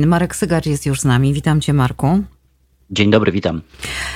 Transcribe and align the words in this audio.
Marek 0.00 0.36
Sygarz 0.36 0.66
jest 0.66 0.86
już 0.86 1.00
z 1.00 1.04
nami. 1.04 1.34
Witam 1.34 1.60
cię, 1.60 1.72
Marku. 1.72 2.22
Dzień 2.90 3.10
dobry, 3.10 3.32
witam. 3.32 3.62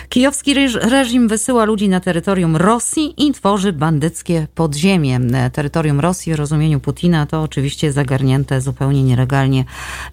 Kijowski 0.08 0.54
reżim 0.74 1.28
wysyła 1.28 1.64
ludzi 1.64 1.88
na 1.88 2.00
terytorium 2.00 2.56
Rosji 2.56 3.14
i 3.26 3.32
tworzy 3.32 3.72
bandyckie 3.72 4.46
podziemie. 4.54 5.20
Terytorium 5.52 6.00
Rosji 6.00 6.32
w 6.32 6.36
rozumieniu 6.36 6.80
Putina 6.80 7.26
to 7.26 7.42
oczywiście 7.42 7.92
zagarnięte 7.92 8.60
zupełnie 8.60 9.02
nielegalnie 9.02 9.64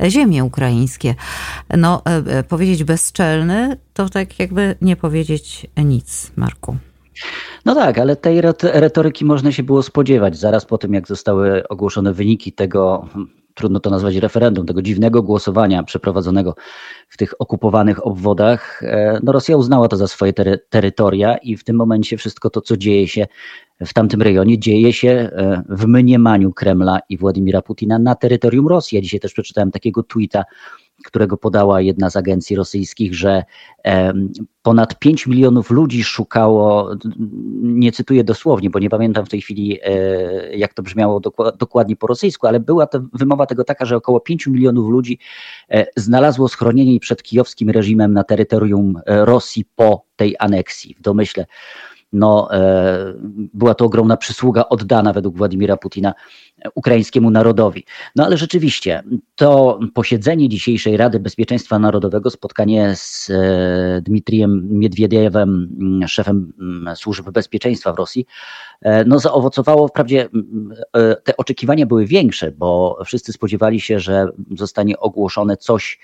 ziemie 0.08 0.44
ukraińskie. 0.44 1.16
No, 1.78 2.02
e, 2.06 2.38
e, 2.38 2.44
powiedzieć 2.44 2.84
bezczelny 2.84 3.78
to 3.94 4.10
tak 4.10 4.40
jakby 4.40 4.76
nie 4.82 4.96
powiedzieć 4.96 5.68
nic, 5.78 6.32
Marku. 6.36 6.78
No 7.66 7.76
tak, 7.76 7.98
ale 7.98 8.16
tej 8.16 8.42
retoryki 8.64 9.26
można 9.26 9.52
się 9.52 9.64
było 9.64 9.84
spodziewać 9.84 10.38
zaraz 10.38 10.66
po 10.66 10.78
tym, 10.78 10.94
jak 10.94 11.08
zostały 11.08 11.68
ogłoszone 11.68 12.14
wyniki 12.14 12.54
tego 12.54 13.08
trudno 13.54 13.80
to 13.80 13.90
nazwać 13.90 14.16
referendum, 14.16 14.66
tego 14.66 14.82
dziwnego 14.82 15.24
głosowania 15.24 15.84
przeprowadzonego 15.84 16.56
w 17.10 17.18
tych 17.18 17.34
okupowanych 17.40 18.08
obwodach, 18.08 18.84
e, 18.84 19.20
no 19.24 19.32
Rosja 19.32 19.58
uznała 19.58 19.88
to 19.88 19.98
za 19.98 20.08
swoje 20.08 20.34
tery 20.34 20.60
terytoria 20.70 21.38
i 21.38 21.58
w 21.58 21.64
tym 21.64 21.76
momencie 21.76 22.18
wszystko 22.18 22.50
to, 22.50 22.62
co 22.62 22.78
dzieje 22.78 23.08
się 23.08 23.28
w 23.86 23.94
tamtym 23.94 24.22
rejonie, 24.22 24.60
dzieje 24.60 24.94
się 24.94 25.10
e, 25.10 25.64
w 25.70 25.88
mniemaniu 25.88 26.54
Kremla 26.54 27.00
i 27.10 27.18
Władimira 27.18 27.62
Putina 27.62 28.00
na 28.00 28.16
terytorium 28.16 28.68
Rosji. 28.68 28.96
Ja 28.96 29.02
dzisiaj 29.02 29.20
też 29.20 29.34
przeczytałem 29.34 29.72
takiego 29.72 30.04
tweeta 30.04 30.44
którego 31.06 31.38
podała 31.38 31.82
jedna 31.82 32.10
z 32.10 32.16
agencji 32.16 32.56
rosyjskich, 32.56 33.16
że 33.16 33.44
ponad 34.62 35.00
5 35.00 35.28
milionów 35.28 35.72
ludzi 35.72 36.04
szukało, 36.04 36.96
nie 37.62 37.92
cytuję 37.92 38.24
dosłownie, 38.24 38.70
bo 38.70 38.80
nie 38.80 38.90
pamiętam 38.90 39.26
w 39.26 39.30
tej 39.30 39.42
chwili, 39.42 39.80
e, 39.84 40.58
jak 40.58 40.74
to 40.74 40.84
brzmiało 40.84 41.22
dokładnie 41.60 41.96
po 41.96 42.08
rosyjsku, 42.08 42.48
ale 42.48 42.60
była 42.60 42.88
to 42.88 43.00
wymowa 43.14 43.46
tego 43.46 43.64
taka, 43.64 43.86
że 43.86 43.96
około 43.96 44.20
5 44.20 44.48
milionów 44.48 44.90
ludzi 44.90 45.20
e, 45.70 45.86
znalazło 45.96 46.48
schronienie 46.48 47.00
przed 47.00 47.24
kijowskim 47.24 47.70
reżimem 47.70 48.14
na 48.14 48.24
terytorium 48.24 49.00
e, 49.06 49.26
Rosji 49.26 49.66
po 49.76 50.06
tej 50.16 50.36
aneksji. 50.40 50.96
W 50.96 51.02
domyśle 51.02 51.46
no, 52.14 52.54
e, 52.54 53.14
była 53.54 53.74
to 53.74 53.86
ogromna 53.86 54.18
przysługa 54.18 54.66
oddana 54.70 55.14
według 55.14 55.38
Władimira 55.38 55.78
Putina 55.78 56.14
ukraińskiemu 56.76 57.32
narodowi. 57.32 57.86
No 58.16 58.26
ale 58.26 58.38
rzeczywiście 58.38 59.04
to 59.36 59.80
posiedzenie 59.94 60.50
dzisiejszej 60.50 60.98
Rady 60.98 61.20
Bezpieczeństwa 61.20 61.80
Narodowego, 61.80 62.30
spotkanie 62.30 62.96
z 62.96 63.30
e, 63.30 64.02
Dmitrijem 64.02 64.68
Miedwiediewem, 64.70 65.70
szefem 66.08 66.54
służb 66.96 67.30
bezpieczeństwa 67.30 67.94
w 67.94 67.98
Rosji, 67.98 68.26
e, 68.82 69.06
no 69.06 69.20
zaowocowało, 69.20 69.88
wprawdzie 69.88 70.30
te 71.24 71.38
oczekiwania 71.38 71.86
były 71.86 72.06
większe, 72.06 72.52
bo 72.52 72.98
wszyscy 73.06 73.34
spodziewali 73.34 73.80
się, 73.82 74.00
że 74.00 74.28
zostanie 74.58 75.00
ogłoszone 75.00 75.58
coś 75.58 76.00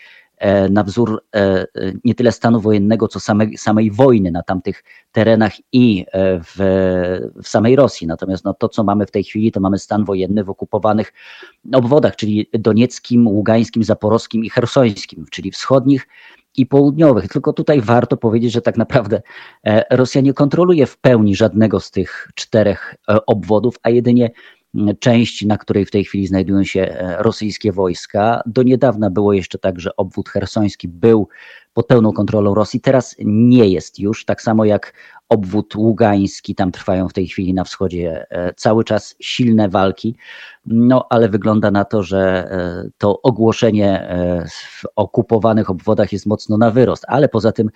na 0.69 0.83
wzór 0.83 1.23
e, 1.35 1.65
nie 2.03 2.15
tyle 2.15 2.31
stanu 2.31 2.59
wojennego, 2.59 3.07
co 3.07 3.19
samej, 3.19 3.57
samej 3.57 3.91
wojny 3.91 4.31
na 4.31 4.43
tamtych 4.43 4.83
terenach 5.11 5.53
i 5.71 6.05
e, 6.11 6.39
w, 6.39 6.55
w 7.43 7.47
samej 7.47 7.75
Rosji. 7.75 8.07
Natomiast 8.07 8.45
no, 8.45 8.53
to, 8.53 8.69
co 8.69 8.83
mamy 8.83 9.05
w 9.05 9.11
tej 9.11 9.23
chwili, 9.23 9.51
to 9.51 9.59
mamy 9.59 9.79
stan 9.79 10.05
wojenny 10.05 10.43
w 10.43 10.49
okupowanych 10.49 11.13
obwodach, 11.73 12.15
czyli 12.15 12.49
donieckim, 12.53 13.27
ługańskim, 13.27 13.83
zaporowskim 13.83 14.45
i 14.45 14.49
hersońskim, 14.49 15.25
czyli 15.31 15.51
wschodnich 15.51 16.07
i 16.57 16.65
południowych. 16.65 17.27
Tylko 17.27 17.53
tutaj 17.53 17.81
warto 17.81 18.17
powiedzieć, 18.17 18.51
że 18.51 18.61
tak 18.61 18.77
naprawdę 18.77 19.21
Rosja 19.91 20.21
nie 20.21 20.33
kontroluje 20.33 20.85
w 20.85 20.97
pełni 20.97 21.35
żadnego 21.35 21.79
z 21.79 21.91
tych 21.91 22.27
czterech 22.35 22.95
obwodów, 23.27 23.75
a 23.83 23.89
jedynie 23.89 24.31
część, 24.99 25.45
na 25.45 25.57
której 25.57 25.85
w 25.85 25.91
tej 25.91 26.05
chwili 26.05 26.27
znajdują 26.27 26.63
się 26.63 26.81
e, 26.81 27.15
rosyjskie 27.23 27.71
wojska. 27.71 28.41
Do 28.45 28.63
niedawna 28.63 29.09
było 29.09 29.33
jeszcze 29.33 29.59
tak, 29.59 29.79
że 29.79 29.95
obwód 29.95 30.29
hersoński 30.29 30.87
był 30.87 31.27
pod 31.73 31.87
pełną 31.87 32.13
kontrolą 32.13 32.53
Rosji. 32.53 32.81
Teraz 32.81 33.15
nie 33.19 33.69
jest 33.69 33.99
już, 33.99 34.25
tak 34.25 34.41
samo 34.41 34.65
jak 34.65 34.93
obwód 35.29 35.75
ługański, 35.75 36.55
tam 36.55 36.71
trwają 36.71 37.07
w 37.07 37.13
tej 37.13 37.27
chwili 37.27 37.53
na 37.53 37.63
wschodzie 37.63 38.25
e, 38.29 38.53
cały 38.53 38.83
czas 38.83 39.15
silne 39.19 39.69
walki, 39.69 40.15
no 40.65 41.05
ale 41.09 41.29
wygląda 41.29 41.71
na 41.71 41.85
to, 41.85 42.03
że 42.03 42.51
e, 42.51 42.89
to 42.97 43.21
ogłoszenie 43.21 44.01
e, 44.01 44.45
w 44.47 44.83
okupowanych 44.95 45.69
obwodach 45.69 46.13
jest 46.13 46.25
mocno 46.25 46.57
na 46.57 46.71
wyrost, 46.71 47.05
ale 47.07 47.29
poza 47.29 47.51
tym 47.51 47.69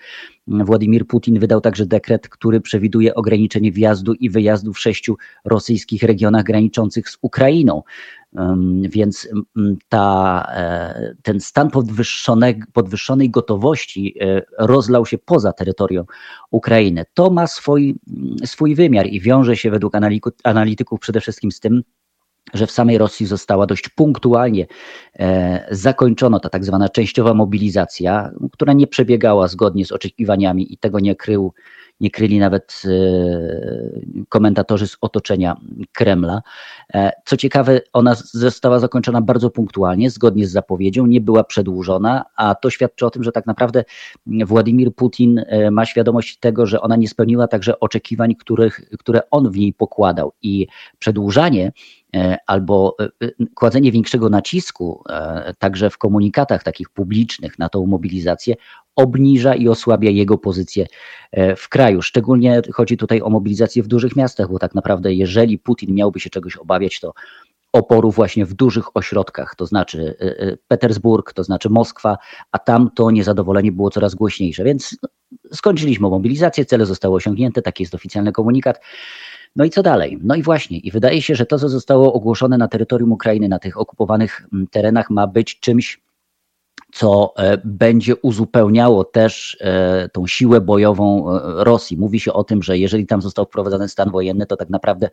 Władimir 0.47 1.07
Putin 1.07 1.39
wydał 1.39 1.61
także 1.61 1.85
dekret, 1.85 2.29
który 2.29 2.61
przewiduje 2.61 3.15
ograniczenie 3.15 3.71
wjazdu 3.71 4.13
i 4.13 4.29
wyjazdu 4.29 4.73
w 4.73 4.79
sześciu 4.79 5.17
rosyjskich 5.45 6.03
regionach 6.03 6.43
graniczących 6.43 7.09
z 7.09 7.17
Ukrainą. 7.21 7.83
Więc 8.81 9.27
ta, 9.89 10.47
e, 10.55 11.16
ten 11.23 11.39
stan 11.39 11.69
podwyższonej 12.73 13.29
gotowości 13.29 14.16
e, 14.21 14.41
rozlał 14.59 15.05
się 15.05 15.17
poza 15.17 15.53
terytorium 15.53 16.05
Ukrainy. 16.51 17.05
To 17.13 17.29
ma 17.29 17.47
swój, 17.47 17.95
swój 18.45 18.75
wymiar 18.75 19.07
i 19.07 19.21
wiąże 19.21 19.57
się 19.57 19.71
według 19.71 19.94
analityków 20.44 20.99
przede 20.99 21.21
wszystkim 21.21 21.51
z 21.51 21.59
tym, 21.59 21.83
że 22.53 22.67
w 22.67 22.71
samej 22.71 22.97
Rosji 22.97 23.25
została 23.25 23.66
dość 23.66 23.89
punktualnie 23.89 24.67
e, 25.19 25.67
zakończona 25.71 26.39
ta 26.39 26.50
tak 26.50 26.65
zwana 26.65 26.89
częściowa 26.89 27.33
mobilizacja, 27.33 28.31
która 28.51 28.73
nie 28.73 28.88
przebiegała 28.88 29.47
zgodnie 29.47 29.85
z 29.85 29.91
oczekiwaniami 29.91 30.73
i 30.73 30.77
tego 30.77 31.00
nie 31.00 31.15
krył 31.15 31.53
nie 31.99 32.11
kryli 32.11 32.39
nawet 32.39 32.81
e, 32.85 32.89
komentatorzy 34.29 34.87
z 34.87 34.97
otoczenia 35.01 35.55
Kremla. 35.91 36.41
E, 36.93 37.11
co 37.25 37.37
ciekawe, 37.37 37.81
ona 37.93 38.15
została 38.15 38.79
zakończona 38.79 39.21
bardzo 39.21 39.49
punktualnie, 39.49 40.09
zgodnie 40.09 40.47
z 40.47 40.51
zapowiedzią, 40.51 41.05
nie 41.05 41.21
była 41.21 41.43
przedłużona, 41.43 42.25
a 42.35 42.55
to 42.55 42.69
świadczy 42.69 43.05
o 43.05 43.09
tym, 43.09 43.23
że 43.23 43.31
tak 43.31 43.45
naprawdę 43.45 43.83
Władimir 44.25 44.95
Putin 44.95 45.39
e, 45.47 45.71
ma 45.71 45.85
świadomość 45.85 46.37
tego, 46.37 46.65
że 46.65 46.81
ona 46.81 46.95
nie 46.95 47.07
spełniła 47.07 47.47
także 47.47 47.79
oczekiwań, 47.79 48.35
których, 48.35 48.81
które 48.99 49.21
on 49.31 49.51
w 49.51 49.57
niej 49.57 49.73
pokładał. 49.73 50.33
I 50.41 50.67
przedłużanie 50.99 51.71
albo 52.47 52.97
kładzenie 53.56 53.91
większego 53.91 54.29
nacisku 54.29 55.03
także 55.59 55.90
w 55.90 55.97
komunikatach 55.97 56.63
takich 56.63 56.90
publicznych 56.90 57.59
na 57.59 57.69
tą 57.69 57.85
mobilizację 57.85 58.56
obniża 58.96 59.56
i 59.56 59.68
osłabia 59.68 60.09
jego 60.09 60.38
pozycję 60.38 60.88
e, 61.31 61.56
w 61.56 61.69
kraju. 61.69 62.01
Szczególnie 62.01 62.62
chodzi 62.74 62.97
tutaj 62.97 63.22
o 63.22 63.29
mobilizację 63.29 63.84
w 63.84 63.88
dużych 63.88 64.16
miastach, 64.16 64.50
bo 64.50 64.59
tak 64.59 64.75
naprawdę 64.75 65.13
jeżeli 65.13 65.59
Putin 65.59 65.96
miałby 65.96 66.19
się 66.19 66.29
czegoś 66.29 66.57
obawiać, 66.57 67.00
to 67.00 67.13
oporu 67.74 68.12
właśnie 68.12 68.45
w 68.45 68.53
dużych 68.53 68.97
ośrodkach, 68.97 69.56
to 69.56 69.66
znaczy 69.66 70.16
e, 70.22 70.40
e, 70.40 70.57
Petersburg, 70.68 71.34
to 71.34 71.44
znaczy 71.44 71.69
Moskwa, 71.69 72.18
a 72.51 72.59
tam 72.59 72.90
to 72.95 73.12
niezadowolenie 73.12 73.72
było 73.72 73.90
coraz 73.90 74.16
głośniejsze. 74.16 74.63
Więc 74.63 74.97
no, 75.03 75.09
skończyliśmy 75.53 76.09
mobilizację, 76.09 76.66
cele 76.66 76.85
zostały 76.85 77.16
osiągnięte, 77.16 77.62
taki 77.62 77.84
jest 77.84 77.95
oficjalny 77.95 78.31
komunikat. 78.31 78.80
No 79.55 79.65
i 79.65 79.69
co 79.69 79.83
dalej? 79.83 80.19
No 80.23 80.35
i 80.35 80.43
właśnie, 80.43 80.77
i 80.77 80.91
wydaje 80.91 81.21
się, 81.21 81.35
że 81.35 81.45
to, 81.45 81.59
co 81.59 81.69
zostało 81.69 82.13
ogłoszone 82.13 82.57
na 82.57 82.67
terytorium 82.67 83.11
Ukrainy, 83.11 83.49
na 83.49 83.59
tych 83.59 83.79
okupowanych 83.79 84.47
terenach, 84.71 85.09
ma 85.09 85.27
być 85.27 85.59
czymś 85.59 86.03
co 86.93 87.33
e, 87.37 87.57
będzie 87.63 88.15
uzupełniało 88.15 89.03
też 89.03 89.57
e, 89.61 90.09
tą 90.09 90.27
siłę 90.27 90.61
bojową 90.61 91.31
e, 91.31 91.63
Rosji. 91.63 91.97
Mówi 91.97 92.19
się 92.19 92.33
o 92.33 92.43
tym, 92.43 92.63
że 92.63 92.77
jeżeli 92.77 93.05
tam 93.05 93.21
został 93.21 93.45
wprowadzony 93.45 93.89
stan 93.89 94.11
wojenny, 94.11 94.45
to 94.45 94.55
tak 94.55 94.69
naprawdę 94.69 95.09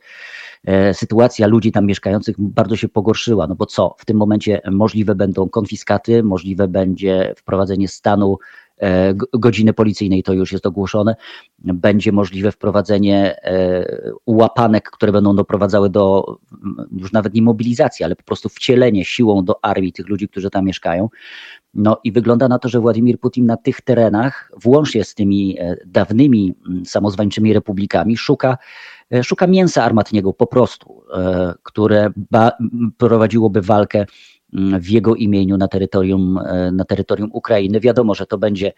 sytuacja 0.93 1.47
ludzi 1.47 1.73
tam 1.73 1.87
mieszkających 1.87 2.37
bardzo 2.39 2.77
się 2.77 2.89
pogorszyła. 2.89 3.47
No 3.47 3.55
bo 3.55 3.67
co? 3.67 3.95
W 3.99 4.05
tym 4.05 4.17
momencie 4.17 4.61
możliwe 4.71 5.15
będą 5.15 5.49
konfiskaty, 5.49 6.23
możliwe 6.23 6.69
będzie 6.69 7.35
wprowadzenie 7.37 7.89
stanu 7.89 8.39
godziny 9.33 9.73
policyjnej, 9.73 10.23
to 10.23 10.33
już 10.33 10.53
jest 10.53 10.67
ogłoszone. 10.67 11.17
Będzie 11.59 12.13
możliwe 12.13 12.53
wprowadzenie 12.53 13.43
e, 13.45 13.85
łapanek, 14.27 14.91
które 14.91 15.13
będą 15.13 15.37
doprowadzały 15.37 15.91
do 15.91 16.37
już 16.97 17.13
nawet 17.13 17.35
nie 17.35 17.43
mobilizacji, 17.43 18.05
ale 18.05 18.17
po 18.17 18.23
prostu 18.23 18.49
wcielenie 18.49 19.05
siłą 19.05 19.45
do 19.45 19.65
armii 19.65 19.93
tych 19.93 20.09
ludzi, 20.09 20.29
którzy 20.29 20.51
tam 20.51 20.65
mieszkają. 20.65 21.09
No 21.75 22.01
i 22.05 22.13
wygląda 22.13 22.49
na 22.49 22.59
to, 22.59 22.69
że 22.69 22.81
Władimir 22.81 23.21
Putin 23.21 23.47
na 23.47 23.57
tych 23.57 23.81
terenach, 23.81 24.53
włącznie 24.63 25.05
z 25.05 25.15
tymi 25.15 25.57
e, 25.59 25.77
dawnymi 25.87 26.55
samozwańczymi 26.85 27.53
republikami, 27.53 28.17
szuka 28.17 28.59
szuka 29.23 29.47
mięsa 29.47 29.85
armatniego 29.85 30.33
po 30.33 30.47
prostu, 30.47 31.03
które 31.63 32.13
prowadziłoby 32.99 33.63
walkę 33.63 34.07
w 34.53 34.89
jego 34.89 35.15
imieniu 35.15 35.57
na 35.57 35.69
terytorium, 35.69 36.39
e, 36.39 36.73
na 36.73 36.85
terytorium 36.85 37.31
Ukrainy. 37.33 37.81
Wiadomo, 37.81 38.15
że 38.15 38.27
to 38.27 38.39
będzie 38.39 38.73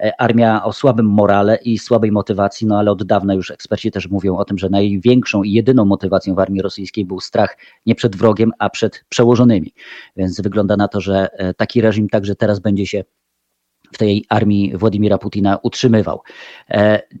e, 0.00 0.20
armia 0.20 0.64
o 0.64 0.72
słabym 0.72 1.06
morale 1.06 1.58
i 1.64 1.78
słabej 1.78 2.12
motywacji, 2.12 2.66
no 2.66 2.78
ale 2.78 2.90
od 2.90 3.04
dawna 3.04 3.34
już 3.34 3.50
eksperci 3.50 3.90
też 3.90 4.08
mówią 4.08 4.36
o 4.36 4.44
tym, 4.44 4.58
że 4.58 4.68
największą 4.70 5.42
i 5.42 5.52
jedyną 5.52 5.84
motywacją 5.84 6.34
w 6.34 6.38
armii 6.38 6.62
rosyjskiej 6.62 7.04
był 7.04 7.20
strach 7.20 7.56
nie 7.86 7.94
przed 7.94 8.16
wrogiem, 8.16 8.52
a 8.58 8.70
przed 8.70 9.04
przełożonymi. 9.08 9.72
Więc 10.16 10.40
wygląda 10.40 10.76
na 10.76 10.88
to, 10.88 11.00
że 11.00 11.28
e, 11.32 11.54
taki 11.54 11.80
reżim 11.80 12.08
także 12.08 12.34
teraz 12.34 12.60
będzie 12.60 12.86
się 12.86 13.04
w 13.94 13.98
tej 13.98 14.24
armii 14.28 14.76
Władimira 14.76 15.18
Putina 15.18 15.58
utrzymywał. 15.62 16.22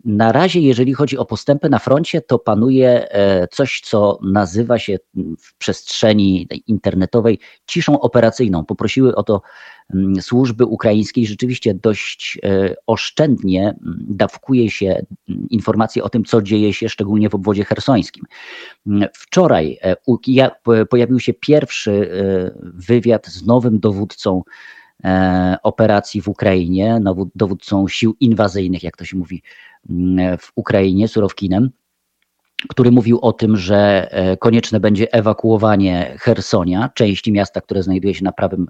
Na 0.04 0.32
razie, 0.32 0.60
jeżeli 0.60 0.94
chodzi 0.94 1.18
o 1.18 1.24
postępy 1.24 1.70
na 1.70 1.78
froncie, 1.78 2.20
to 2.20 2.38
panuje 2.38 3.08
coś, 3.50 3.80
co 3.84 4.18
nazywa 4.22 4.78
się 4.78 4.98
w 5.38 5.58
przestrzeni 5.58 6.48
internetowej 6.66 7.38
ciszą 7.66 8.00
operacyjną. 8.00 8.64
Poprosiły 8.64 9.14
o 9.14 9.22
to 9.22 9.42
Mm, 9.92 10.22
służby 10.22 10.64
ukraińskiej 10.64 11.26
rzeczywiście 11.26 11.74
dość 11.74 12.38
e, 12.42 12.74
oszczędnie 12.86 13.62
mm, 13.62 14.04
dawkuje 14.08 14.70
się 14.70 14.86
mm, 15.28 15.48
informacje 15.50 16.04
o 16.04 16.08
tym, 16.08 16.24
co 16.24 16.42
dzieje 16.42 16.74
się 16.74 16.88
szczególnie 16.88 17.28
w 17.28 17.34
obwodzie 17.34 17.64
hersońskim. 17.64 18.24
Wczoraj 19.14 19.78
e, 19.80 20.86
pojawił 20.86 21.20
się 21.20 21.34
pierwszy 21.34 21.92
e, 21.92 22.58
wywiad 22.62 23.26
z 23.26 23.46
nowym 23.46 23.80
dowódcą 23.80 24.42
operacji 25.62 26.22
w 26.22 26.28
Ukrainie, 26.28 27.00
dowódcą 27.34 27.88
sił 27.88 28.16
inwazyjnych, 28.20 28.82
jak 28.82 28.96
to 28.96 29.04
się 29.04 29.16
mówi 29.16 29.42
w 30.38 30.52
Ukrainie, 30.54 31.08
Surowkinem 31.08 31.70
który 32.68 32.90
mówił 32.90 33.18
o 33.22 33.32
tym, 33.32 33.56
że 33.56 34.08
e, 34.10 34.36
konieczne 34.36 34.80
będzie 34.80 35.12
ewakuowanie 35.12 36.16
Hersonia, 36.18 36.90
części 36.94 37.32
miasta, 37.32 37.60
które 37.60 37.82
znajduje 37.82 38.14
się 38.14 38.24
na 38.24 38.32
prawym, 38.32 38.66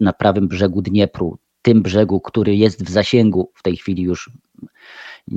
na 0.00 0.12
prawym 0.12 0.48
brzegu 0.48 0.82
Dniepru, 0.82 1.38
tym 1.62 1.82
brzegu, 1.82 2.20
który 2.20 2.56
jest 2.56 2.84
w 2.84 2.90
zasięgu 2.90 3.50
w 3.54 3.62
tej 3.62 3.76
chwili 3.76 4.02
już 4.02 4.30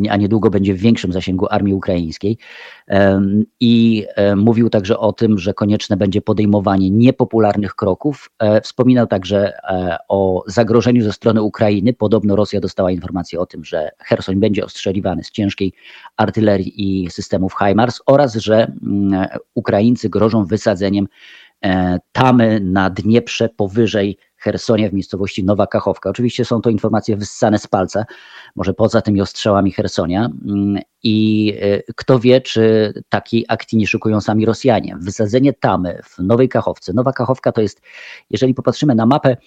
a 0.09 0.17
niedługo 0.17 0.49
będzie 0.49 0.73
w 0.73 0.77
większym 0.77 1.13
zasięgu 1.13 1.47
armii 1.49 1.73
ukraińskiej. 1.73 2.37
I 3.59 4.05
e, 4.15 4.35
mówił 4.35 4.69
także 4.69 4.97
o 4.97 5.13
tym, 5.13 5.37
że 5.37 5.53
konieczne 5.53 5.97
będzie 5.97 6.21
podejmowanie 6.21 6.89
niepopularnych 6.89 7.75
kroków. 7.75 8.29
E, 8.39 8.61
wspominał 8.61 9.07
także 9.07 9.53
e, 9.57 9.97
o 10.09 10.43
zagrożeniu 10.47 11.03
ze 11.03 11.13
strony 11.13 11.41
Ukrainy. 11.41 11.93
Podobno 11.93 12.35
Rosja 12.35 12.59
dostała 12.59 12.91
informację 12.91 13.39
o 13.39 13.45
tym, 13.45 13.63
że 13.63 13.91
Hersoń 13.99 14.35
będzie 14.35 14.65
ostrzeliwany 14.65 15.23
z 15.23 15.31
ciężkiej 15.31 15.73
artylerii 16.17 17.03
i 17.03 17.09
systemów 17.11 17.55
HIMARS 17.59 18.01
oraz, 18.05 18.35
że 18.35 18.71
mm, 18.83 19.27
Ukraińcy 19.55 20.09
grożą 20.09 20.45
wysadzeniem 20.45 21.07
tamy 22.11 22.59
na 22.59 22.89
Dnieprze 22.89 23.49
powyżej 23.49 24.17
Hersonia 24.39 24.89
w 24.89 24.93
miejscowości 24.93 25.43
Nowa 25.43 25.67
Kachowka. 25.67 26.09
Oczywiście 26.09 26.45
są 26.45 26.61
to 26.61 26.69
informacje 26.69 27.17
wyssane 27.17 27.59
z 27.59 27.67
palca, 27.67 28.05
może 28.55 28.73
poza 28.73 29.01
tymi 29.01 29.21
ostrzałami 29.21 29.71
Hersonia. 29.71 30.29
Mm, 30.45 30.81
I 31.03 31.53
e, 31.61 31.93
kto 31.95 32.19
wie, 32.19 32.41
czy 32.41 32.93
takiej 33.09 33.45
akcji 33.47 33.77
nie 33.77 33.87
szykują 33.87 34.21
sami 34.21 34.45
Rosjanie. 34.45 34.97
Wysadzenie 35.01 35.53
tamy 35.53 35.99
w 36.03 36.19
Nowej 36.19 36.49
Kachowce. 36.49 36.93
Nowa 36.93 37.13
Kachowka 37.13 37.51
to 37.51 37.61
jest, 37.61 37.81
jeżeli 38.29 38.53
popatrzymy 38.53 38.95
na 38.95 39.05
mapę, 39.05 39.37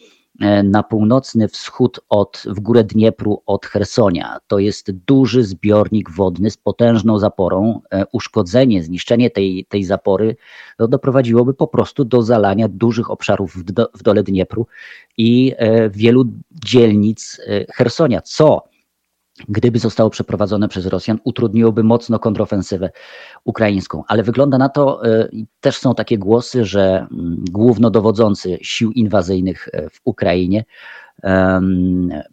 na 0.64 0.82
północny 0.82 1.48
wschód 1.48 2.00
od, 2.08 2.42
w 2.46 2.60
górę 2.60 2.84
Dniepru 2.84 3.42
od 3.46 3.66
Hersonia. 3.66 4.38
To 4.46 4.58
jest 4.58 4.90
duży 4.90 5.44
zbiornik 5.44 6.10
wodny 6.10 6.50
z 6.50 6.56
potężną 6.56 7.18
zaporą. 7.18 7.80
E, 7.90 8.04
uszkodzenie, 8.12 8.82
zniszczenie 8.82 9.30
tej, 9.30 9.66
tej 9.68 9.84
zapory 9.84 10.36
no, 10.78 10.88
doprowadziłoby 10.88 11.54
po 11.54 11.66
prostu 11.66 12.04
do 12.04 12.22
zalania 12.22 12.68
dużych 12.68 13.10
obszarów 13.10 13.56
w, 13.56 13.62
do, 13.62 13.90
w 13.94 14.02
dole 14.02 14.22
Dniepru 14.22 14.66
i 15.16 15.54
e, 15.56 15.90
wielu 15.90 16.24
dzielnic 16.50 17.40
Hersonia, 17.74 18.22
co 18.22 18.71
gdyby 19.48 19.78
zostało 19.78 20.10
przeprowadzone 20.10 20.68
przez 20.68 20.86
Rosjan, 20.86 21.18
utrudniłoby 21.24 21.84
mocno 21.84 22.18
kontrofensywę 22.18 22.90
ukraińską. 23.44 24.02
Ale 24.08 24.22
wygląda 24.22 24.58
na 24.58 24.68
to, 24.68 25.06
e, 25.06 25.28
też 25.60 25.76
są 25.76 25.94
takie 25.94 26.18
głosy, 26.18 26.64
że 26.64 27.06
mm, 27.12 27.44
głównodowodzący 27.50 28.58
sił 28.62 28.92
inwazyjnych 28.92 29.68
e, 29.72 29.90
w 29.90 30.00
Ukrainie 30.04 30.64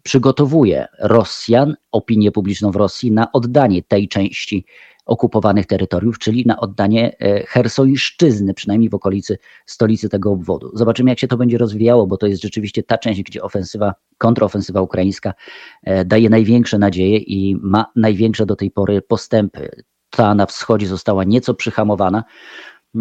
przygotowuje 0.02 0.86
Rosjan, 0.98 1.76
opinię 1.92 2.32
publiczną 2.32 2.70
w 2.70 2.76
Rosji 2.76 3.12
na 3.12 3.32
oddanie 3.32 3.82
tej 3.82 4.08
części 4.08 4.64
okupowanych 5.10 5.66
terytoriów, 5.66 6.18
czyli 6.18 6.46
na 6.46 6.60
oddanie 6.60 7.16
e, 7.20 7.46
Hersońszczyzny, 7.46 8.54
przynajmniej 8.54 8.90
w 8.90 8.94
okolicy 8.94 9.38
stolicy 9.66 10.08
tego 10.08 10.32
obwodu. 10.32 10.70
Zobaczymy, 10.74 11.10
jak 11.10 11.18
się 11.18 11.28
to 11.28 11.36
będzie 11.36 11.58
rozwijało, 11.58 12.06
bo 12.06 12.16
to 12.16 12.26
jest 12.26 12.42
rzeczywiście 12.42 12.82
ta 12.82 12.98
część, 12.98 13.22
gdzie 13.22 13.42
ofensywa, 13.42 13.94
kontrofensywa 14.18 14.80
ukraińska 14.80 15.34
e, 15.82 16.04
daje 16.04 16.30
największe 16.30 16.78
nadzieje 16.78 17.16
i 17.16 17.56
ma 17.62 17.86
największe 17.96 18.46
do 18.46 18.56
tej 18.56 18.70
pory 18.70 19.02
postępy. 19.02 19.70
Ta 20.10 20.34
na 20.34 20.46
wschodzie 20.46 20.86
została 20.86 21.24
nieco 21.24 21.54
przyhamowana, 21.54 22.24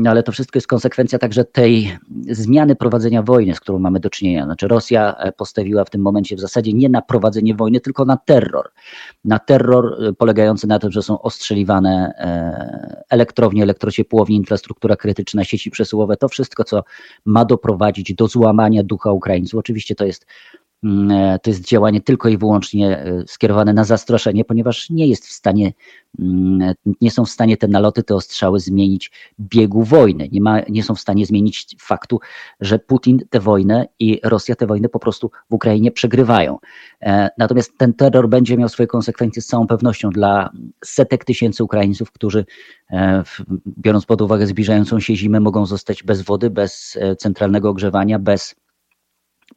ale 0.06 0.24
to 0.24 0.32
wszystko 0.32 0.58
jest 0.58 0.68
konsekwencja 0.68 1.20
także 1.20 1.46
tej 1.46 1.98
zmiany 2.30 2.76
prowadzenia 2.76 3.24
wojny, 3.24 3.56
z 3.56 3.60
którą 3.60 3.80
mamy 3.80 4.00
do 4.00 4.10
czynienia. 4.10 4.46
Znaczy 4.46 4.68
Rosja 4.68 5.16
e, 5.18 5.32
postawiła 5.32 5.86
w 5.86 5.90
tym 5.90 6.02
momencie 6.02 6.36
w 6.36 6.40
zasadzie 6.40 6.74
nie 6.74 6.90
na 6.90 7.02
prowadzenie 7.02 7.56
wojny, 7.56 7.80
tylko 7.80 8.06
na 8.06 8.18
terror. 8.18 8.70
Na 9.26 9.40
terror 9.40 10.04
e, 10.04 10.14
polegający 10.14 10.68
na 10.68 10.80
tym, 10.80 10.92
że 10.92 11.02
są 11.02 11.22
ostrzeliwane 11.22 12.14
e, 12.18 13.04
elektrownie, 13.10 13.64
elektrociepłownie, 13.64 14.36
infrastruktura 14.36 14.96
krytyczna, 14.96 15.44
sieci 15.44 15.72
przesyłowe, 15.72 16.18
to 16.18 16.30
wszystko, 16.30 16.64
co 16.64 16.84
ma 17.26 17.46
doprowadzić 17.46 18.14
do 18.14 18.28
złamania 18.28 18.84
ducha 18.84 19.12
Ukraińców. 19.12 19.60
Oczywiście 19.60 19.96
to 19.96 20.06
jest 20.06 20.26
to 21.44 21.50
jest 21.50 21.68
działanie 21.68 22.02
tylko 22.02 22.30
i 22.30 22.38
wyłącznie 22.38 22.98
e, 22.98 23.24
skierowane 23.28 23.74
na 23.74 23.84
zastraszenie, 23.84 24.46
ponieważ 24.46 24.90
nie 24.90 25.08
jest 25.08 25.28
w 25.28 25.32
stanie, 25.32 25.74
mm, 26.20 26.74
nie 27.02 27.12
są 27.12 27.26
w 27.26 27.30
stanie 27.30 27.58
te 27.58 27.68
naloty, 27.68 28.04
te 28.04 28.16
ostrzały 28.16 28.60
zmienić 28.60 29.12
biegu 29.40 29.84
wojny. 29.84 30.30
Nie, 30.32 30.42
ma, 30.42 30.60
nie 30.70 30.84
są 30.84 30.96
w 30.96 31.00
stanie 31.00 31.26
zmienić 31.26 31.76
faktu, 31.80 32.20
że 32.60 32.80
Putin 32.80 33.20
tę 33.30 33.40
wojnę 33.40 33.88
i 34.00 34.20
Rosja 34.24 34.56
tę 34.56 34.68
wojnę 34.68 34.90
po 34.90 35.00
prostu 35.00 35.32
w 35.50 35.54
Ukrainie 35.54 35.92
przegrywają. 35.92 36.58
E, 37.02 37.30
natomiast 37.38 37.78
ten 37.78 37.94
terror 37.94 38.30
będzie 38.30 38.58
miał 38.58 38.70
swoje 38.70 38.88
konsekwencje 38.88 39.42
z 39.42 39.48
całą 39.48 39.68
pewnością 39.68 40.10
dla 40.10 40.50
setek 40.86 41.26
tysięcy 41.26 41.64
Ukraińców, 41.64 42.12
którzy 42.12 42.46
biorąc 43.78 44.06
pod 44.06 44.22
uwagę 44.22 44.48
zbliżającą 44.48 45.00
się 45.00 45.16
zimę, 45.16 45.40
mogą 45.40 45.66
zostać 45.66 46.04
bez 46.04 46.22
wody, 46.22 46.50
bez 46.50 46.98
centralnego 47.18 47.70
ogrzewania, 47.70 48.20
bez 48.20 48.56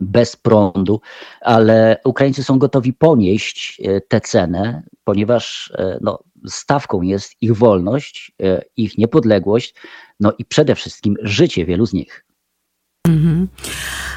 bez 0.06 0.36
prądu, 0.36 1.00
ale 1.40 2.00
Ukraińcy 2.04 2.44
są 2.44 2.58
gotowi 2.58 2.92
ponieść 2.92 3.82
e, 3.84 4.00
tę 4.00 4.20
cenę, 4.20 4.82
ponieważ 5.04 5.72
e, 5.78 5.98
no, 6.00 6.18
stawką 6.46 7.02
jest 7.02 7.36
ich 7.40 7.56
wolność, 7.56 8.32
e, 8.42 8.62
ich 8.76 8.98
niepodległość, 8.98 9.74
no 10.20 10.32
i 10.38 10.44
przede 10.44 10.74
wszystkim 10.74 11.16
życie 11.22 11.64
wielu 11.64 11.86
z 11.86 11.92
nich. 11.92 12.24
Mhm. 13.08 13.48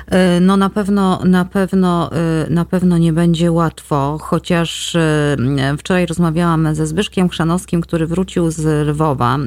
E, 0.07 0.39
no 0.39 0.57
na 0.57 0.69
pewno, 0.69 1.19
na 1.25 1.45
pewno, 1.45 2.11
e, 2.11 2.49
na 2.49 2.65
pewno 2.65 2.97
nie 2.97 3.13
będzie 3.13 3.51
łatwo, 3.51 4.17
chociaż 4.21 4.95
e, 4.95 5.37
wczoraj 5.77 6.05
rozmawiałam 6.05 6.75
ze 6.75 6.87
Zbyszkiem 6.87 7.29
Chrzanowskim, 7.29 7.81
który 7.81 8.07
wrócił 8.07 8.51
z 8.51 8.87
Lwowa 8.87 9.37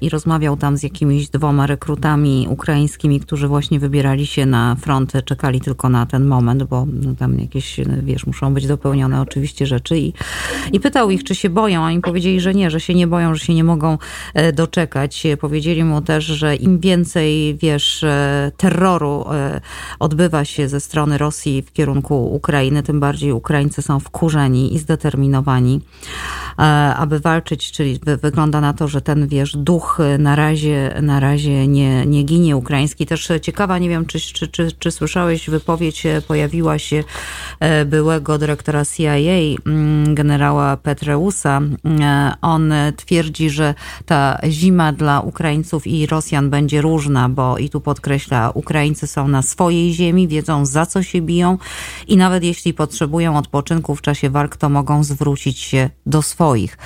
i 0.00 0.08
rozmawiał 0.08 0.56
tam 0.56 0.76
z 0.76 0.82
jakimiś 0.82 1.28
dwoma 1.28 1.66
rekrutami 1.66 2.46
ukraińskimi, 2.50 3.20
którzy 3.20 3.48
właśnie 3.48 3.80
wybierali 3.80 4.26
się 4.26 4.46
na 4.46 4.76
front, 4.80 5.12
czekali 5.24 5.60
tylko 5.60 5.88
na 5.88 6.06
ten 6.06 6.26
moment, 6.26 6.62
bo 6.62 6.86
no, 6.92 7.14
tam 7.18 7.38
jakieś, 7.38 7.80
wiesz, 8.02 8.26
muszą 8.26 8.54
być 8.54 8.66
dopełnione 8.66 9.20
oczywiście 9.20 9.66
rzeczy 9.66 9.98
i, 9.98 10.12
i 10.72 10.80
pytał 10.80 11.10
ich, 11.10 11.24
czy 11.24 11.34
się 11.34 11.50
boją, 11.50 11.84
a 11.84 11.92
im 11.92 12.02
powiedzieli, 12.02 12.40
że 12.40 12.54
nie, 12.54 12.70
że 12.70 12.80
się 12.80 12.94
nie 12.94 13.06
boją, 13.06 13.34
że 13.34 13.44
się 13.44 13.54
nie 13.54 13.64
mogą 13.64 13.98
doczekać. 14.54 15.26
Powiedzieli 15.40 15.84
mu 15.84 16.02
też, 16.02 16.24
że 16.24 16.56
im 16.56 16.78
więcej, 16.78 17.56
wiesz, 17.60 18.04
terroru 18.56 18.87
terroru 18.88 19.24
e, 19.32 19.60
odbywa 19.98 20.44
się 20.44 20.68
ze 20.68 20.80
strony 20.80 21.18
Rosji 21.18 21.62
w 21.62 21.72
kierunku 21.72 22.34
Ukrainy, 22.34 22.82
tym 22.82 23.00
bardziej 23.00 23.32
Ukraińcy 23.32 23.82
są 23.82 24.00
wkurzeni 24.00 24.74
i 24.74 24.78
zdeterminowani, 24.78 25.80
e, 26.58 26.62
aby 26.94 27.20
walczyć, 27.20 27.72
czyli 27.72 28.00
wygląda 28.22 28.60
na 28.60 28.72
to, 28.72 28.88
że 28.88 29.00
ten, 29.00 29.28
wiesz, 29.28 29.56
duch 29.56 29.98
na 30.18 30.36
razie, 30.36 30.94
na 31.02 31.20
razie 31.20 31.66
nie, 31.66 32.06
nie 32.06 32.22
ginie 32.22 32.56
ukraiński. 32.56 33.06
Też 33.06 33.28
ciekawa, 33.42 33.78
nie 33.78 33.88
wiem, 33.88 34.06
czy, 34.06 34.20
czy, 34.20 34.48
czy, 34.48 34.72
czy 34.78 34.90
słyszałeś, 34.90 35.50
wypowiedź 35.50 36.06
e, 36.06 36.22
pojawiła 36.22 36.78
się 36.78 37.04
byłego 37.86 38.38
dyrektora 38.38 38.84
CIA, 38.84 39.12
mm, 39.66 40.14
generała 40.14 40.76
Petreusa. 40.76 41.60
On 42.42 42.72
twierdzi, 42.96 43.50
że 43.50 43.74
ta 44.06 44.38
zima 44.48 44.92
dla 44.92 45.20
Ukraińców 45.20 45.86
i 45.86 46.06
Rosjan 46.06 46.50
będzie 46.50 46.80
różna, 46.80 47.28
bo 47.28 47.58
i 47.58 47.70
tu 47.70 47.80
podkreśla, 47.80 48.50
Ukraińcy 48.54 48.77
Ukraińcy 48.78 49.06
są 49.06 49.28
na 49.28 49.42
swojej 49.42 49.94
ziemi, 49.94 50.28
wiedzą 50.28 50.66
za 50.66 50.86
co 50.86 51.02
się 51.02 51.22
biją 51.22 51.58
i 52.08 52.16
nawet 52.16 52.44
jeśli 52.44 52.74
potrzebują 52.74 53.38
odpoczynku 53.38 53.94
w 53.94 54.02
czasie 54.02 54.30
walk, 54.30 54.56
to 54.56 54.68
mogą 54.68 55.04
zwrócić 55.04 55.58
się 55.58 55.90
do 56.06 56.22
swoich. 56.22 56.78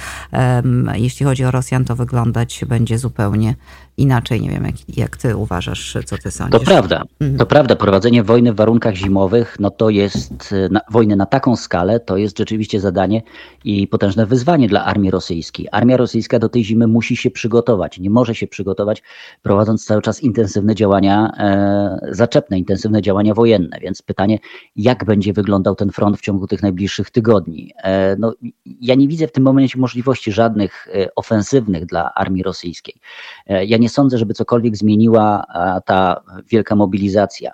Jeśli 0.95 1.27
chodzi 1.27 1.45
o 1.45 1.51
Rosjan, 1.51 1.85
to 1.85 1.97
wyglądać 1.97 2.65
będzie 2.69 2.99
zupełnie 2.99 3.55
inaczej. 3.97 4.41
Nie 4.41 4.51
wiem, 4.51 4.65
jak, 4.65 4.75
jak 4.97 5.17
ty 5.17 5.37
uważasz, 5.37 5.97
co 6.07 6.19
ty 6.19 6.31
sądzisz. 6.31 6.61
To 6.61 6.67
prawda. 6.67 7.03
Mhm. 7.21 7.39
To 7.39 7.47
prawda. 7.47 7.77
Prowadzenie 7.77 8.23
wojny 8.23 8.53
w 8.53 8.57
warunkach 8.57 8.95
zimowych, 8.95 9.57
no 9.61 9.71
to 9.71 9.91
jest 9.91 10.55
na, 10.71 10.81
wojny 10.91 11.17
na 11.17 11.27
taką 11.27 11.57
skalę, 11.57 12.01
to 12.01 12.17
jest 12.17 12.39
rzeczywiście 12.39 12.81
zadanie 12.81 13.23
i 13.65 13.87
potężne 13.87 14.27
wyzwanie 14.27 14.69
dla 14.69 14.85
armii 14.85 15.11
rosyjskiej. 15.11 15.69
Armia 15.73 15.97
rosyjska 15.97 16.39
do 16.39 16.49
tej 16.49 16.65
zimy 16.65 16.87
musi 16.87 17.17
się 17.17 17.31
przygotować. 17.31 17.99
Nie 17.99 18.11
może 18.11 18.35
się 18.35 18.47
przygotować, 18.47 19.03
prowadząc 19.43 19.85
cały 19.85 20.03
czas 20.03 20.23
intensywne 20.23 20.75
działania 20.75 21.33
e, 21.39 22.09
zaczepne, 22.11 22.59
intensywne 22.59 23.03
działania 23.03 23.35
wojenne. 23.35 23.79
Więc 23.81 24.03
pytanie, 24.03 24.39
jak 24.77 25.05
będzie 25.05 25.33
wyglądał 25.33 25.75
ten 25.75 25.91
front 25.91 26.19
w 26.19 26.21
ciągu 26.21 26.47
tych 26.47 26.63
najbliższych 26.63 27.11
tygodni? 27.11 27.73
E, 27.83 28.17
no, 28.17 28.35
ja 28.81 28.95
nie 28.95 29.09
widzę 29.09 29.27
w 29.29 29.33
tym 29.33 29.45
momencie 29.45 29.79
możliwości 29.79 30.33
żadnych 30.33 30.89
e, 30.95 31.15
ofensywnych 31.15 31.87
dla 31.87 32.15
armii 32.15 32.43
rosyjskiej. 32.43 32.95
E, 33.47 33.65
ja 33.65 33.79
nie 33.79 33.89
sądzę, 33.93 34.19
żeby 34.19 34.35
cokolwiek 34.35 34.77
zmieniła 34.77 35.45
ta 35.85 36.23
wielka 36.51 36.77
mobilizacja. 36.77 37.53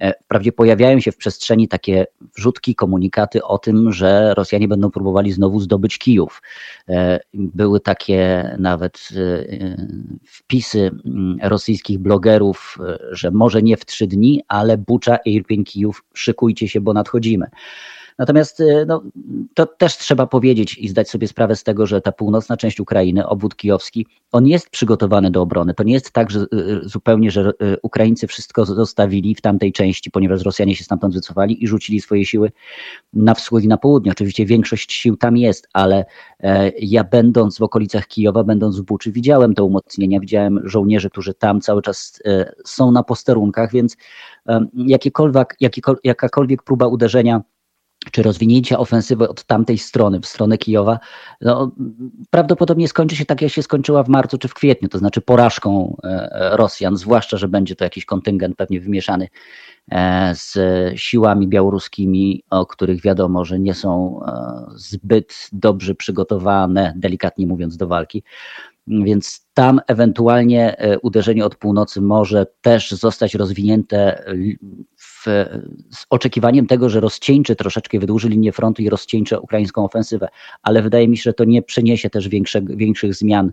E, 0.00 0.14
wprawdzie 0.24 0.52
pojawiają 0.52 1.00
się 1.00 1.12
w 1.12 1.16
przestrzeni 1.16 1.68
takie 1.68 2.06
wrzutki, 2.36 2.74
komunikaty 2.74 3.44
o 3.44 3.58
tym, 3.58 3.92
że 3.92 4.34
Rosjanie 4.34 4.68
będą 4.68 4.90
próbowali 4.90 5.32
znowu 5.32 5.60
zdobyć 5.60 5.98
Kijów. 5.98 6.42
E, 6.88 7.20
były 7.34 7.80
takie 7.80 8.50
nawet 8.58 9.08
wpisy 10.24 10.90
mm, 11.06 11.38
rosyjskich 11.42 11.98
blogerów, 11.98 12.78
że 13.10 13.30
może 13.30 13.62
nie 13.62 13.76
w 13.76 13.86
trzy 13.86 14.06
dni, 14.06 14.42
ale 14.48 14.78
Bucza, 14.78 15.16
Irpień, 15.16 15.64
Kijów, 15.64 16.04
szykujcie 16.14 16.68
się, 16.68 16.80
bo 16.80 16.92
nadchodzimy. 16.92 17.46
Natomiast 18.18 18.60
y, 18.60 18.84
no, 18.88 19.02
to 19.54 19.66
też 19.66 19.96
trzeba 19.96 20.26
powiedzieć 20.26 20.78
i 20.78 20.88
zdać 20.88 21.10
sobie 21.10 21.28
sprawę 21.28 21.56
z 21.56 21.64
tego, 21.64 21.86
że 21.86 22.00
ta 22.00 22.12
północna 22.12 22.56
część 22.56 22.80
Ukrainy, 22.80 23.26
obwód 23.26 23.56
kijowski, 23.56 24.06
on 24.32 24.46
jest 24.46 24.70
przygotowany 24.70 25.30
do 25.30 25.42
obrony. 25.42 25.74
To 25.74 25.82
nie 25.82 25.94
jest 25.94 26.10
tak, 26.10 26.30
że 26.30 26.40
y, 26.40 26.46
y, 26.56 26.88
zupełnie, 26.88 27.30
że 27.30 27.52
Ukraińcy 27.82 28.26
wszystko 28.26 28.64
zostawili 28.66 29.34
w 29.34 29.40
tamtej 29.40 29.72
części, 29.72 30.10
ponieważ 30.10 30.42
Rosjanie 30.42 30.76
się 30.76 30.84
stamtąd 30.84 31.14
wycofali 31.14 31.64
i 31.64 31.66
rzucili 31.66 32.00
swoje 32.00 32.26
siły 32.26 32.52
na 33.12 33.34
wschód 33.34 33.64
i 33.64 33.68
na 33.68 33.76
południe. 33.76 34.12
Oczywiście 34.12 34.46
większość 34.46 34.92
sił 34.92 35.16
tam 35.16 35.36
jest, 35.36 35.68
ale 35.72 36.04
e, 36.40 36.72
ja 36.78 37.04
będąc 37.04 37.58
w 37.58 37.62
okolicach 37.62 38.06
Kijowa, 38.06 38.44
będąc 38.44 38.80
w 38.80 38.82
Buczy, 38.82 39.12
widziałem 39.12 39.54
te 39.54 39.62
umocnienia, 39.62 40.20
widziałem 40.20 40.60
żołnierzy, 40.64 41.10
którzy 41.10 41.34
tam 41.34 41.60
cały 41.60 41.82
czas 41.82 42.20
e, 42.24 42.52
są 42.64 42.90
na 42.92 43.02
posterunkach, 43.02 43.72
więc 43.72 43.96
jakiekolwiek, 44.74 45.56
jakakolwiek 46.04 46.62
próba 46.62 46.86
uderzenia 46.86 47.42
czy 48.12 48.22
rozwinięcia 48.22 48.78
ofensywy 48.78 49.28
od 49.28 49.44
tamtej 49.44 49.78
strony, 49.78 50.20
w 50.20 50.26
stronę 50.26 50.58
Kijowa, 50.58 50.98
no, 51.40 51.72
prawdopodobnie 52.30 52.88
skończy 52.88 53.16
się 53.16 53.24
tak, 53.24 53.42
jak 53.42 53.52
się 53.52 53.62
skończyła 53.62 54.02
w 54.02 54.08
marcu 54.08 54.38
czy 54.38 54.48
w 54.48 54.54
kwietniu, 54.54 54.88
to 54.88 54.98
znaczy 54.98 55.20
porażką 55.20 55.96
e, 56.04 56.50
Rosjan, 56.56 56.96
zwłaszcza, 56.96 57.36
że 57.36 57.48
będzie 57.48 57.76
to 57.76 57.84
jakiś 57.84 58.04
kontyngent 58.04 58.56
pewnie 58.56 58.80
wymieszany 58.80 59.28
e, 59.90 60.34
z 60.34 60.58
siłami 61.00 61.48
białoruskimi, 61.48 62.42
o 62.50 62.66
których 62.66 63.02
wiadomo, 63.02 63.44
że 63.44 63.58
nie 63.58 63.74
są 63.74 64.20
e, 64.26 64.64
zbyt 64.74 65.48
dobrze 65.52 65.94
przygotowane, 65.94 66.94
delikatnie 66.96 67.46
mówiąc, 67.46 67.76
do 67.76 67.86
walki. 67.86 68.22
Więc 68.88 69.48
tam 69.54 69.80
ewentualnie 69.86 70.76
uderzenie 71.02 71.44
od 71.44 71.56
północy 71.56 72.00
może 72.00 72.46
też 72.60 72.90
zostać 72.90 73.34
rozwinięte 73.34 74.24
w, 74.96 75.24
z 75.90 76.06
oczekiwaniem 76.10 76.66
tego, 76.66 76.88
że 76.88 77.00
rozcieńczy 77.00 77.56
troszeczkę, 77.56 77.98
wydłuży 77.98 78.28
linię 78.28 78.52
frontu 78.52 78.82
i 78.82 78.88
rozcieńczy 78.88 79.40
ukraińską 79.40 79.84
ofensywę, 79.84 80.28
ale 80.62 80.82
wydaje 80.82 81.08
mi 81.08 81.16
się, 81.16 81.22
że 81.22 81.34
to 81.34 81.44
nie 81.44 81.62
przyniesie 81.62 82.10
też 82.10 82.28
większe, 82.28 82.60
większych 82.62 83.14
zmian 83.14 83.52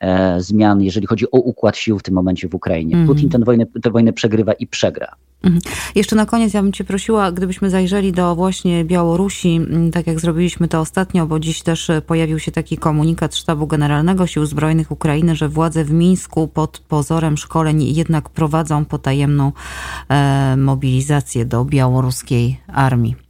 e, 0.00 0.40
zmian, 0.40 0.82
jeżeli 0.82 1.06
chodzi 1.06 1.30
o 1.30 1.38
układ 1.38 1.76
sił 1.76 1.98
w 1.98 2.02
tym 2.02 2.14
momencie 2.14 2.48
w 2.48 2.54
Ukrainie. 2.54 2.94
Mm. 2.94 3.06
Putin 3.06 3.28
tę 3.28 3.38
wojnę, 3.38 3.66
tę 3.82 3.90
wojnę 3.90 4.12
przegrywa 4.12 4.52
i 4.52 4.66
przegra. 4.66 5.14
Mhm. 5.42 5.60
Jeszcze 5.94 6.16
na 6.16 6.26
koniec 6.26 6.54
ja 6.54 6.62
bym 6.62 6.72
Cię 6.72 6.84
prosiła, 6.84 7.32
gdybyśmy 7.32 7.70
zajrzeli 7.70 8.12
do 8.12 8.34
właśnie 8.34 8.84
Białorusi, 8.84 9.56
mm, 9.56 9.90
tak 9.90 10.06
jak 10.06 10.20
zrobiliśmy 10.20 10.68
to 10.68 10.80
ostatnio, 10.80 11.26
bo 11.26 11.40
dziś 11.40 11.62
też 11.62 11.90
e, 11.90 12.02
pojawił 12.02 12.38
się 12.38 12.52
taki 12.52 12.78
komunikat 12.78 13.36
Sztabu 13.36 13.66
Generalnego 13.66 14.26
Sił 14.26 14.46
Zbrojnych 14.46 14.90
Ukrainy, 14.90 15.36
że 15.36 15.48
władze 15.48 15.84
w 15.84 15.90
Mińsku 15.90 16.48
pod 16.48 16.78
pozorem 16.78 17.36
szkoleń 17.36 17.82
jednak 17.82 18.28
prowadzą 18.28 18.84
potajemną 18.84 19.52
e, 20.08 20.56
mobilizację 20.56 21.44
do 21.44 21.64
białoruskiej 21.64 22.60
armii. 22.66 23.27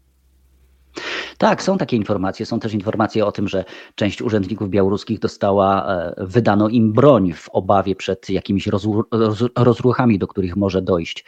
Tak, 1.38 1.62
są 1.62 1.78
takie 1.78 1.96
informacje. 1.96 2.46
Są 2.46 2.60
też 2.60 2.74
informacje 2.74 3.26
o 3.26 3.32
tym, 3.32 3.48
że 3.48 3.64
część 3.94 4.22
urzędników 4.22 4.70
białoruskich 4.70 5.18
dostała, 5.18 5.86
e, 5.86 6.14
wydano 6.18 6.68
im 6.68 6.92
broń 6.92 7.32
w 7.32 7.48
obawie 7.48 7.96
przed 7.96 8.30
jakimiś 8.30 8.68
rozruchami, 9.56 10.18
do 10.18 10.26
których 10.26 10.56
może 10.56 10.82
dojść. 10.82 11.24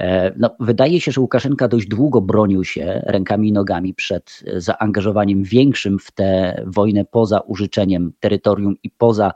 E, 0.00 0.32
no, 0.36 0.50
wydaje 0.60 1.00
się, 1.00 1.12
że 1.12 1.20
Łukaszenka 1.20 1.68
dość 1.68 1.86
długo 1.86 2.20
bronił 2.20 2.64
się 2.64 3.02
rękami 3.06 3.48
i 3.48 3.52
nogami 3.52 3.94
przed 3.94 4.44
zaangażowaniem 4.56 5.42
większym 5.42 5.98
w 5.98 6.10
tę 6.10 6.62
wojnę 6.66 7.04
poza 7.04 7.40
użyczeniem 7.40 8.12
terytorium 8.20 8.74
i 8.82 8.90
poza 8.90 9.32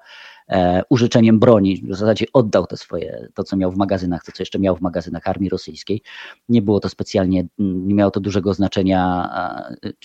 użyczeniem 0.88 1.38
broni. 1.38 1.82
W 1.88 1.97
zasadzie 1.97 2.26
oddał 2.32 2.66
to 2.66 2.76
swoje, 2.76 3.28
to 3.35 3.44
co 3.44 3.56
miał 3.56 3.73
w 3.73 3.76
magazynach, 3.76 4.25
to 4.25 4.32
co 4.32 4.42
jeszcze 4.42 4.59
miał 4.59 4.76
w 4.76 4.80
magazynach 4.80 5.28
armii 5.28 5.49
rosyjskiej. 5.50 6.02
Nie 6.49 6.62
było 6.62 6.80
to 6.80 6.88
specjalnie, 6.88 7.47
nie 7.59 7.94
miało 7.94 8.11
to 8.11 8.21
dużego 8.21 8.54
znaczenia, 8.54 9.30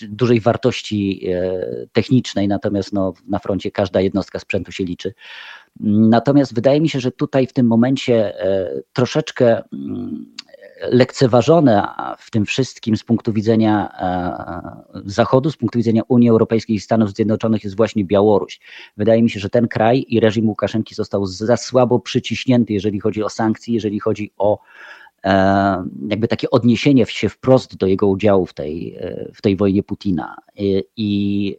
dużej 0.08 0.40
wartości 0.40 1.28
e, 1.28 1.86
technicznej, 1.92 2.48
natomiast 2.48 2.92
no, 2.92 3.12
na 3.28 3.38
froncie 3.38 3.70
każda 3.70 4.00
jednostka 4.00 4.38
sprzętu 4.38 4.72
się 4.72 4.84
liczy. 4.84 5.14
Natomiast 5.80 6.54
wydaje 6.54 6.80
mi 6.80 6.88
się, 6.88 7.00
że 7.00 7.12
tutaj 7.12 7.46
w 7.46 7.52
tym 7.52 7.66
momencie 7.66 8.40
e, 8.40 8.70
troszeczkę 8.92 9.62
mm, 9.72 10.34
lekceważone 10.80 11.88
w 12.18 12.30
tym 12.30 12.46
wszystkim 12.46 12.96
z 12.96 13.04
punktu 13.04 13.32
widzenia 13.32 13.88
e, 14.94 15.00
Zachodu, 15.04 15.50
z 15.50 15.56
punktu 15.56 15.78
widzenia 15.78 16.02
Unii 16.08 16.30
Europejskiej 16.30 16.76
i 16.76 16.80
Stanów 16.80 17.10
Zjednoczonych 17.10 17.64
jest 17.64 17.76
właśnie 17.76 18.04
Białoruś. 18.04 18.60
Wydaje 18.96 19.22
mi 19.22 19.30
się, 19.30 19.40
że 19.40 19.50
ten 19.50 19.68
kraj 19.68 20.04
i 20.08 20.20
reżim 20.20 20.48
Łukaszenki 20.48 20.94
został 20.94 21.26
za 21.26 21.56
słabo 21.56 22.00
przyciśnięty, 22.00 22.72
jeżeli 22.72 23.00
chodzi 23.00 23.22
o 23.22 23.28
sankcje, 23.28 23.74
jeżeli 23.74 24.00
chodzi 24.00 24.32
o 24.38 24.58
e, 25.24 25.84
jakby 26.08 26.28
takie 26.28 26.50
odniesienie 26.50 27.06
się 27.06 27.28
wprost 27.28 27.76
do 27.76 27.86
jego 27.86 28.06
udziału 28.06 28.46
w 28.46 28.54
tej, 28.54 28.96
e, 29.00 29.30
w 29.34 29.42
tej 29.42 29.56
wojnie 29.56 29.82
Putina. 29.82 30.36
I 30.96 31.56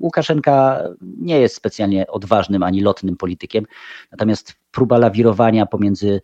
Łukaszenka 0.00 0.82
nie 1.00 1.40
jest 1.40 1.54
specjalnie 1.54 2.06
odważnym 2.06 2.62
ani 2.62 2.80
lotnym 2.80 3.16
politykiem, 3.16 3.64
natomiast 4.12 4.54
próba 4.70 4.98
lawirowania 4.98 5.66
pomiędzy 5.66 6.20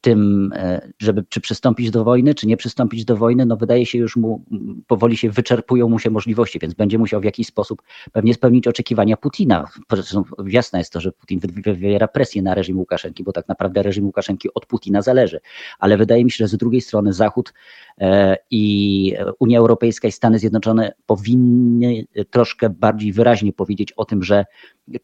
tym, 0.00 0.50
e, 0.56 0.88
żeby 0.98 1.24
czy 1.28 1.40
przystąpić 1.40 1.90
do 1.90 2.04
wojny, 2.04 2.34
czy 2.34 2.46
nie 2.46 2.56
przystąpić 2.56 3.04
do 3.04 3.16
wojny, 3.16 3.46
no 3.46 3.56
wydaje 3.56 3.86
się 3.86 3.98
już 3.98 4.16
mu, 4.16 4.44
powoli 4.86 5.16
się 5.16 5.30
wyczerpują 5.30 5.88
mu 5.88 5.98
się 5.98 6.10
możliwości, 6.10 6.58
więc 6.58 6.74
będzie 6.74 6.98
musiał 6.98 7.20
w 7.20 7.24
jakiś 7.24 7.46
sposób 7.46 7.82
pewnie 8.12 8.34
spełnić 8.34 8.68
oczekiwania 8.68 9.16
Putina. 9.16 9.68
Zresztą 9.92 10.24
jasne 10.46 10.78
jest 10.78 10.92
to, 10.92 11.00
że 11.00 11.12
Putin 11.12 11.40
wywiera 11.56 12.08
presję 12.08 12.42
na 12.42 12.54
reżim 12.54 12.78
Łukaszenki, 12.78 13.24
bo 13.24 13.32
tak 13.32 13.48
naprawdę 13.48 13.82
reżim 13.82 14.06
Łukaszenki 14.06 14.48
od 14.54 14.66
Putina 14.66 15.02
zależy, 15.02 15.40
ale 15.78 15.96
wydaje 15.96 16.24
mi 16.24 16.30
się, 16.30 16.44
że 16.44 16.48
z 16.48 16.56
drugiej 16.56 16.80
strony 16.80 17.12
Zachód 17.12 17.52
e, 17.98 18.36
i 18.50 19.14
Unia 19.38 19.58
Europejska 19.58 20.08
i 20.08 20.12
Stany 20.12 20.38
Zjednoczone 20.38 20.92
powinny 21.06 22.04
troszkę 22.30 22.70
bardziej 22.70 23.12
wyraźnie 23.12 23.52
powiedzieć 23.52 23.92
o 23.92 24.04
tym, 24.04 24.22
że 24.22 24.44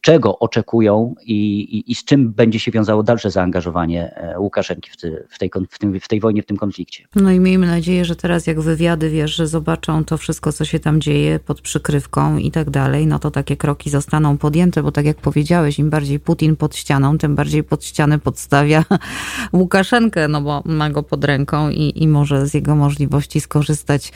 czego 0.00 0.38
oczekują 0.38 1.14
i, 1.26 1.60
i, 1.60 1.92
i, 1.92 1.94
z 1.94 2.04
czym 2.04 2.32
będzie 2.32 2.60
się 2.60 2.70
wiązało 2.70 3.02
dalsze 3.02 3.30
zaangażowanie 3.30 4.14
e, 4.16 4.40
Łukaszenki 4.40 4.90
w, 4.90 4.96
ty, 4.96 5.26
w, 5.30 5.38
tej, 5.38 5.50
w, 5.70 5.78
tym, 5.78 6.00
w 6.00 6.08
tej 6.08 6.20
wojnie, 6.20 6.42
w 6.42 6.46
tym 6.46 6.56
konflikcie. 6.56 7.04
No 7.16 7.30
i 7.30 7.40
miejmy 7.40 7.66
nadzieję, 7.66 8.04
że 8.04 8.16
teraz 8.16 8.46
jak 8.46 8.60
wywiady, 8.60 9.10
wiesz, 9.10 9.34
że 9.34 9.46
zobaczą 9.46 10.04
to 10.04 10.18
wszystko, 10.18 10.52
co 10.52 10.64
się 10.64 10.80
tam 10.80 11.00
dzieje 11.00 11.38
pod 11.38 11.60
przykrywką 11.60 12.36
i 12.36 12.50
tak 12.50 12.70
dalej, 12.70 13.06
no 13.06 13.18
to 13.18 13.30
takie 13.30 13.56
kroki 13.56 13.90
zostaną 13.90 14.38
podjęte, 14.38 14.82
bo 14.82 14.92
tak 14.92 15.04
jak 15.04 15.16
powiedziałeś, 15.16 15.78
im 15.78 15.90
bardziej 15.90 16.20
Putin 16.20 16.56
pod 16.56 16.76
ścianą, 16.76 17.18
tym 17.18 17.34
bardziej 17.34 17.64
pod 17.64 17.84
ścianę 17.84 18.18
podstawia 18.18 18.84
Łukaszenkę, 19.52 20.28
no 20.28 20.40
bo 20.40 20.62
ma 20.64 20.90
go 20.90 21.02
pod 21.02 21.24
ręką 21.24 21.70
i, 21.70 21.92
i 22.02 22.08
może 22.08 22.46
z 22.46 22.54
jego 22.54 22.76
możliwości 22.76 23.40
skorzystać. 23.40 24.12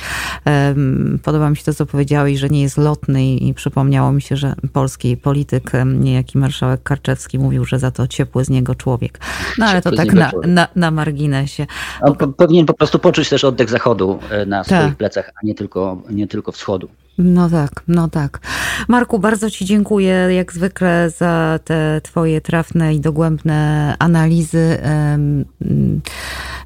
Podoba 1.23 1.51
mi 1.51 1.57
się 1.57 1.65
to, 1.65 1.75
co 1.75 1.87
powiedziałeś, 1.87 2.39
że 2.39 2.49
nie 2.49 2.63
jest 2.63 2.79
lotny 2.79 3.35
i 3.35 3.55
przypomniało 3.55 4.13
mi 4.13 4.23
się, 4.23 4.37
że 4.37 4.55
polskiej 4.73 5.17
polityki 5.17 5.52
polityk, 5.61 5.73
niejaki 5.87 6.39
marszałek 6.39 6.83
Karczewski 6.83 7.39
mówił, 7.39 7.65
że 7.65 7.79
za 7.79 7.91
to 7.91 8.07
ciepły 8.07 8.45
z 8.45 8.51
niego 8.51 8.75
człowiek. 8.75 9.19
No 9.59 9.67
ale 9.67 9.83
to 9.83 9.91
tak 9.93 10.13
na, 10.13 10.33
na, 10.47 10.69
na, 10.77 10.91
marginesie. 10.91 11.67
On 12.01 12.35
powinien 12.35 12.67
po 12.67 12.75
prostu 12.75 12.99
poczuć 12.99 13.29
też 13.29 13.45
oddech 13.45 13.71
zachodu 13.71 14.19
e, 14.31 14.47
na 14.47 14.65
swoich 14.65 14.81
tak. 14.81 14.97
plecach, 14.97 15.31
a 15.43 15.47
nie 15.47 15.55
tylko, 15.55 16.03
nie 16.11 16.27
tylko 16.29 16.53
wschodu. 16.53 16.89
No 17.19 17.51
tak, 17.51 17.71
no 17.89 18.09
tak. 18.09 18.41
Marku, 18.89 19.19
bardzo 19.19 19.51
Ci 19.51 19.65
dziękuję 19.65 20.29
jak 20.31 20.53
zwykle 20.53 21.11
za 21.11 21.59
te 21.65 22.01
Twoje 22.03 22.41
trafne 22.41 22.95
i 22.95 23.01
dogłębne 23.01 23.95
analizy. 23.99 24.79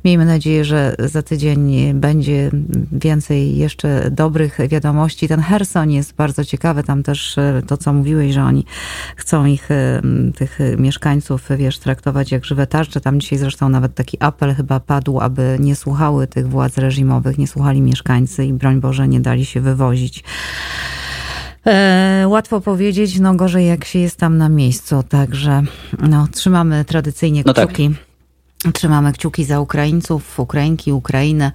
Miejmy 0.04 0.24
nadzieję, 0.24 0.64
że 0.64 0.96
za 0.98 1.22
tydzień 1.22 1.94
będzie 1.94 2.50
więcej 2.92 3.56
jeszcze 3.56 4.10
dobrych 4.10 4.58
wiadomości. 4.68 5.28
Ten 5.28 5.40
Herson 5.40 5.90
jest 5.90 6.14
bardzo 6.14 6.44
ciekawy. 6.44 6.82
Tam 6.82 7.02
też 7.02 7.38
e, 7.38 7.62
to, 7.66 7.76
co 7.76 7.92
mówiłeś, 7.92 8.34
że 8.34 8.42
oni 8.42 8.64
chcą 9.16 9.44
ich, 9.44 9.68
tych 10.36 10.58
mieszkańców, 10.78 11.48
wiesz, 11.56 11.78
traktować 11.78 12.32
jak 12.32 12.44
żywe 12.44 12.66
tarcze. 12.66 13.00
Tam 13.00 13.20
dzisiaj 13.20 13.38
zresztą 13.38 13.68
nawet 13.68 13.94
taki 13.94 14.16
apel 14.20 14.54
chyba 14.54 14.80
padł, 14.80 15.20
aby 15.20 15.56
nie 15.60 15.76
słuchały 15.76 16.26
tych 16.26 16.48
władz 16.48 16.78
reżimowych, 16.78 17.38
nie 17.38 17.46
słuchali 17.46 17.80
mieszkańcy 17.80 18.44
i 18.44 18.52
broń 18.52 18.80
Boże 18.80 19.08
nie 19.08 19.20
dali 19.20 19.44
się 19.44 19.60
wywozić. 19.60 20.24
E, 21.66 22.24
łatwo 22.28 22.60
powiedzieć, 22.60 23.18
no 23.20 23.34
gorzej 23.34 23.66
jak 23.66 23.84
się 23.84 23.98
jest 23.98 24.16
tam 24.16 24.38
na 24.38 24.48
miejscu, 24.48 25.02
także 25.08 25.62
no, 25.98 26.26
trzymamy 26.32 26.84
tradycyjnie 26.84 27.42
no 27.46 27.54
tak. 27.54 27.68
kciuki. 27.68 27.90
Tak. 28.62 28.72
Trzymamy 28.72 29.12
kciuki 29.12 29.44
za 29.44 29.60
Ukraińców, 29.60 30.40
Ukrainki, 30.40 30.92
Ukrainę. 30.92 31.52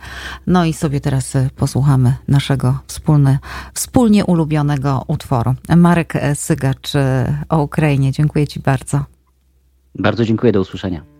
No 0.47 0.65
i 0.65 0.73
sobie 0.73 1.01
teraz 1.01 1.33
posłuchamy 1.55 2.13
naszego 2.27 2.79
wspólne, 2.87 3.39
wspólnie 3.73 4.25
ulubionego 4.25 5.03
utworu. 5.07 5.53
Marek 5.77 6.13
Sygacz 6.33 6.93
o 7.49 7.61
Ukrainie. 7.61 8.11
Dziękuję 8.11 8.47
Ci 8.47 8.59
bardzo. 8.59 9.05
Bardzo 9.95 10.25
dziękuję, 10.25 10.51
do 10.51 10.61
usłyszenia. 10.61 11.10